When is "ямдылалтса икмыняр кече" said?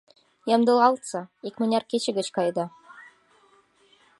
0.55-2.11